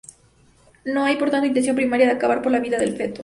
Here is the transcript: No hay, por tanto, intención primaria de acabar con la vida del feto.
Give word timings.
No 0.83 1.03
hay, 1.05 1.15
por 1.17 1.29
tanto, 1.29 1.45
intención 1.45 1.75
primaria 1.75 2.07
de 2.07 2.13
acabar 2.13 2.41
con 2.41 2.51
la 2.53 2.59
vida 2.59 2.79
del 2.79 2.97
feto. 2.97 3.19